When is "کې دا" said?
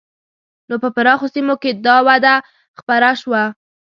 1.61-1.95